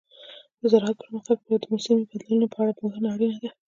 [0.59, 3.49] د زراعت پرمختګ لپاره د موسمي بدلونونو په اړه پوهه اړینه ده.